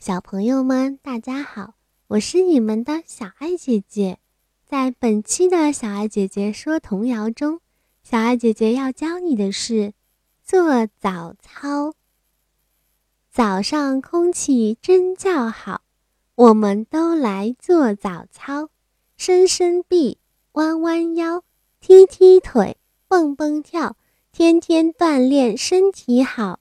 [0.00, 1.74] 小朋友们大家好
[2.06, 4.18] 我是你们的小爱姐姐。
[4.64, 7.60] 在本期的小爱姐姐说童谣中
[8.02, 9.92] 小爱姐姐要教你的是
[10.42, 11.92] 做早操。
[13.30, 15.82] 早上空气真叫好
[16.34, 18.70] 我们都来做早操。
[19.18, 20.16] 伸伸臂
[20.52, 21.44] 弯弯腰
[21.78, 23.98] 踢踢腿蹦蹦跳
[24.32, 26.59] 天天锻炼身体好。